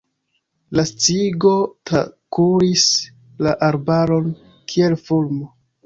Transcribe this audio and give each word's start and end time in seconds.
La 0.79 0.85
sciigo 0.91 1.51
trakuris 1.91 2.89
la 3.49 3.57
arbaron 3.71 4.37
kiel 4.75 5.03
fulmo. 5.09 5.57